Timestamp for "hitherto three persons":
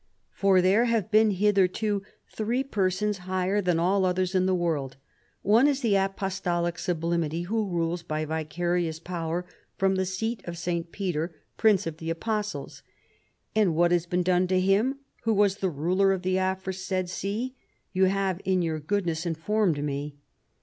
1.29-3.19